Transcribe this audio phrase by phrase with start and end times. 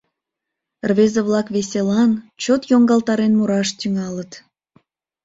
[0.89, 2.11] Рвезе-влак веселан,
[2.41, 4.31] чот йоҥгалтарен мураш тӱҥалыт.